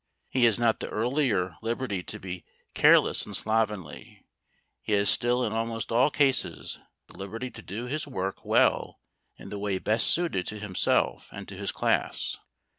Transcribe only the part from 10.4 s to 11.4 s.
to himself